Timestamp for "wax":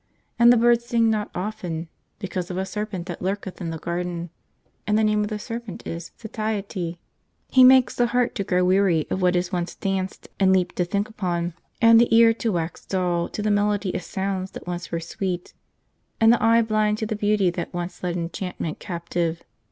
12.51-12.83